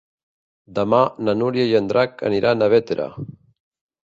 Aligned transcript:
Demà 0.79 1.01
na 1.27 1.35
Núria 1.41 1.67
i 1.73 1.75
en 1.81 1.91
Drac 1.93 2.25
aniran 2.31 2.65
a 2.65 2.71
Bétera. 2.77 3.07